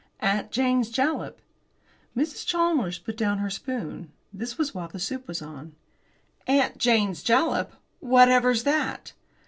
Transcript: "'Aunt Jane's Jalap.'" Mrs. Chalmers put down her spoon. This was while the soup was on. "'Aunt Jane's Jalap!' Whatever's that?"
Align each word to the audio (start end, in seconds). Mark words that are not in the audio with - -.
"'Aunt 0.19 0.49
Jane's 0.49 0.89
Jalap.'" 0.89 1.39
Mrs. 2.17 2.43
Chalmers 2.47 2.97
put 2.97 3.15
down 3.15 3.37
her 3.37 3.51
spoon. 3.51 4.11
This 4.33 4.57
was 4.57 4.73
while 4.73 4.87
the 4.87 4.97
soup 4.97 5.27
was 5.27 5.43
on. 5.43 5.75
"'Aunt 6.47 6.79
Jane's 6.79 7.21
Jalap!' 7.21 7.73
Whatever's 7.99 8.63
that?" 8.63 9.13